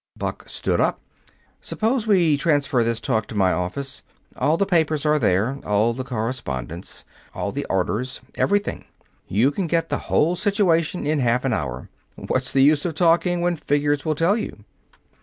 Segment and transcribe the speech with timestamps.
[0.17, 0.99] Buck stood up.
[1.61, 4.01] "Suppose we transfer this talk to my office.
[4.35, 8.85] All the papers are there, all the correspondence all the orders, everything.
[9.27, 11.87] You can get the whole situation in half an hour.
[12.15, 14.65] What's the use of talking when figures will tell you."